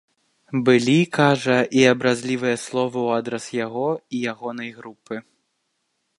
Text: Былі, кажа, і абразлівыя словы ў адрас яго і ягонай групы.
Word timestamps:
Былі, 0.69 0.95
кажа, 1.17 1.57
і 1.81 1.85
абразлівыя 1.91 2.57
словы 2.65 2.97
ў 3.07 3.25
адрас 3.25 3.45
яго 3.65 3.87
і 4.13 4.27
ягонай 4.35 4.69
групы. 4.81 5.15